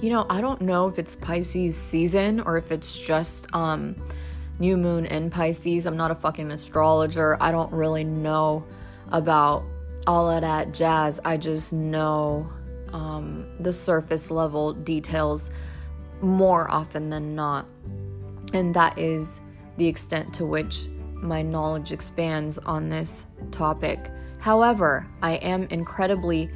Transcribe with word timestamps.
you 0.00 0.08
know, 0.08 0.26
I 0.30 0.40
don't 0.40 0.62
know 0.62 0.88
if 0.88 0.98
it's 0.98 1.14
Pisces 1.14 1.76
season 1.76 2.40
or 2.40 2.56
if 2.56 2.72
it's 2.72 2.98
just 2.98 3.52
um, 3.54 3.94
new 4.58 4.76
moon 4.76 5.06
in 5.06 5.30
Pisces. 5.30 5.86
I'm 5.86 5.96
not 5.96 6.10
a 6.10 6.14
fucking 6.14 6.50
astrologer. 6.50 7.36
I 7.40 7.50
don't 7.50 7.72
really 7.72 8.04
know 8.04 8.64
about 9.12 9.64
all 10.06 10.30
of 10.30 10.40
that 10.40 10.72
jazz. 10.72 11.20
I 11.24 11.36
just 11.36 11.72
know 11.72 12.50
um, 12.92 13.46
the 13.60 13.72
surface 13.72 14.30
level 14.30 14.72
details 14.72 15.50
more 16.22 16.70
often 16.70 17.10
than 17.10 17.34
not. 17.34 17.66
And 18.54 18.74
that 18.74 18.98
is 18.98 19.40
the 19.76 19.86
extent 19.86 20.32
to 20.34 20.46
which 20.46 20.88
my 21.14 21.42
knowledge 21.42 21.92
expands 21.92 22.58
on 22.58 22.88
this 22.88 23.26
topic. 23.50 23.98
However, 24.38 25.06
I 25.22 25.32
am 25.36 25.64
incredibly 25.64 26.50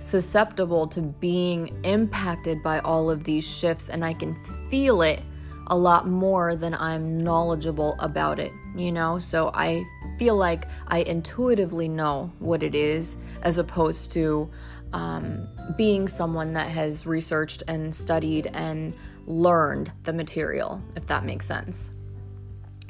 susceptible 0.00 0.86
to 0.88 1.00
being 1.02 1.68
impacted 1.84 2.62
by 2.62 2.80
all 2.80 3.10
of 3.10 3.24
these 3.24 3.46
shifts, 3.46 3.88
and 3.88 4.04
I 4.04 4.14
can 4.14 4.34
feel 4.70 5.02
it 5.02 5.20
a 5.68 5.76
lot 5.76 6.06
more 6.06 6.54
than 6.54 6.74
I'm 6.74 7.18
knowledgeable 7.18 7.96
about 7.98 8.38
it, 8.38 8.52
you 8.76 8.92
know? 8.92 9.18
So 9.18 9.50
I 9.52 9.84
feel 10.18 10.36
like 10.36 10.66
I 10.86 10.98
intuitively 11.00 11.88
know 11.88 12.32
what 12.38 12.62
it 12.62 12.74
is 12.74 13.16
as 13.42 13.58
opposed 13.58 14.12
to 14.12 14.50
um, 14.92 15.48
being 15.76 16.08
someone 16.08 16.52
that 16.54 16.68
has 16.68 17.06
researched 17.06 17.62
and 17.66 17.94
studied 17.94 18.46
and 18.54 18.94
learned 19.26 19.92
the 20.04 20.12
material, 20.12 20.80
if 20.94 21.06
that 21.06 21.24
makes 21.24 21.46
sense. 21.46 21.90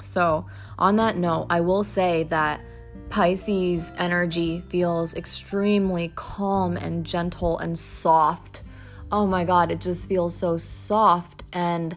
So, 0.02 0.46
on 0.78 0.96
that 0.96 1.16
note, 1.16 1.46
I 1.48 1.60
will 1.60 1.82
say 1.82 2.24
that 2.24 2.60
Pisces 3.10 3.92
energy 3.96 4.60
feels 4.68 5.14
extremely 5.14 6.12
calm 6.14 6.76
and 6.76 7.04
gentle 7.04 7.58
and 7.58 7.78
soft. 7.78 8.62
Oh 9.10 9.26
my 9.26 9.44
god, 9.44 9.70
it 9.70 9.80
just 9.80 10.08
feels 10.08 10.34
so 10.34 10.56
soft 10.56 11.44
and 11.52 11.96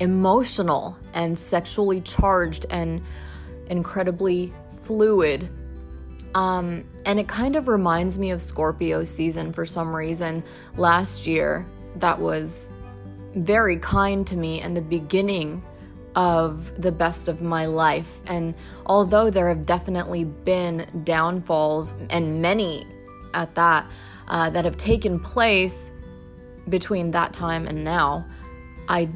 emotional 0.00 0.96
and 1.14 1.38
sexually 1.38 2.00
charged 2.00 2.66
and 2.70 3.02
incredibly 3.68 4.52
fluid. 4.82 5.48
Um, 6.34 6.84
and 7.06 7.18
it 7.18 7.28
kind 7.28 7.56
of 7.56 7.68
reminds 7.68 8.18
me 8.18 8.30
of 8.30 8.40
Scorpio 8.40 9.04
season 9.04 9.52
for 9.52 9.66
some 9.66 9.94
reason. 9.94 10.44
Last 10.76 11.26
year, 11.26 11.66
that 11.96 12.18
was 12.18 12.72
very 13.34 13.76
kind 13.76 14.26
to 14.26 14.36
me 14.36 14.60
and 14.60 14.76
the 14.76 14.82
beginning 14.82 15.62
of 16.16 16.80
the 16.80 16.92
best 16.92 17.28
of 17.28 17.40
my 17.40 17.66
life. 17.66 18.20
And 18.26 18.54
although 18.86 19.30
there 19.30 19.48
have 19.48 19.66
definitely 19.66 20.24
been 20.24 20.86
downfalls, 21.04 21.94
and 22.08 22.42
many 22.42 22.86
at 23.34 23.54
that, 23.54 23.90
uh, 24.28 24.50
that 24.50 24.64
have 24.64 24.76
taken 24.76 25.20
place 25.20 25.90
between 26.68 27.10
that 27.12 27.32
time 27.32 27.66
and 27.66 27.84
now, 27.84 28.26
I 28.88 29.08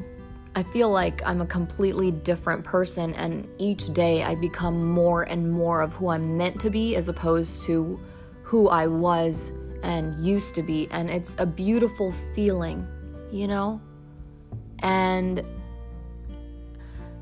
I 0.57 0.63
feel 0.63 0.89
like 0.89 1.21
I'm 1.25 1.41
a 1.41 1.45
completely 1.45 2.11
different 2.11 2.63
person, 2.63 3.13
and 3.15 3.45
each 3.57 3.93
day 3.93 4.23
I 4.23 4.35
become 4.35 4.89
more 4.89 5.23
and 5.23 5.51
more 5.51 5.81
of 5.81 5.93
who 5.93 6.07
I'm 6.07 6.37
meant 6.37 6.61
to 6.61 6.69
be 6.69 6.95
as 6.95 7.09
opposed 7.09 7.65
to 7.65 7.99
who 8.43 8.69
I 8.69 8.87
was 8.87 9.51
and 9.83 10.15
used 10.25 10.55
to 10.55 10.63
be. 10.63 10.87
And 10.91 11.09
it's 11.09 11.35
a 11.39 11.45
beautiful 11.45 12.13
feeling, 12.33 12.87
you 13.33 13.49
know? 13.49 13.81
And 14.79 15.43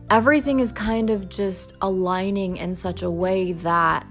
everything 0.10 0.60
is 0.60 0.72
kind 0.72 1.10
of 1.10 1.30
just 1.30 1.74
aligning 1.82 2.58
in 2.58 2.76
such 2.76 3.02
a 3.02 3.10
way 3.10 3.54
that 3.54 4.06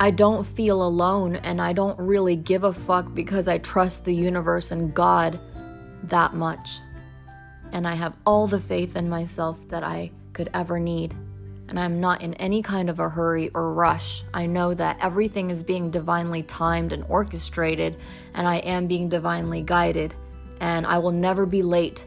I 0.00 0.10
don't 0.10 0.44
feel 0.44 0.82
alone 0.82 1.36
and 1.36 1.62
I 1.62 1.72
don't 1.72 1.98
really 1.98 2.36
give 2.36 2.64
a 2.64 2.72
fuck 2.72 3.14
because 3.14 3.48
I 3.48 3.58
trust 3.58 4.04
the 4.04 4.14
universe 4.14 4.70
and 4.72 4.92
God 4.92 5.38
that 6.04 6.34
much. 6.34 6.80
And 7.72 7.86
I 7.86 7.94
have 7.94 8.16
all 8.26 8.46
the 8.46 8.60
faith 8.60 8.96
in 8.96 9.08
myself 9.08 9.56
that 9.68 9.82
I 9.82 10.10
could 10.32 10.50
ever 10.52 10.78
need. 10.78 11.14
And 11.68 11.80
I'm 11.80 12.00
not 12.00 12.22
in 12.22 12.34
any 12.34 12.60
kind 12.60 12.90
of 12.90 13.00
a 13.00 13.08
hurry 13.08 13.50
or 13.54 13.72
rush. 13.72 14.22
I 14.34 14.46
know 14.46 14.74
that 14.74 14.98
everything 15.00 15.50
is 15.50 15.62
being 15.62 15.90
divinely 15.90 16.42
timed 16.42 16.92
and 16.92 17.04
orchestrated, 17.08 17.96
and 18.34 18.46
I 18.46 18.56
am 18.58 18.86
being 18.86 19.08
divinely 19.08 19.62
guided. 19.62 20.14
And 20.60 20.86
I 20.86 20.98
will 20.98 21.12
never 21.12 21.46
be 21.46 21.62
late 21.62 22.04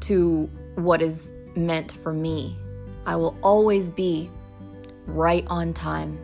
to 0.00 0.48
what 0.76 1.02
is 1.02 1.32
meant 1.54 1.92
for 1.92 2.12
me. 2.12 2.56
I 3.04 3.16
will 3.16 3.36
always 3.42 3.90
be 3.90 4.30
right 5.06 5.44
on 5.48 5.72
time. 5.72 6.18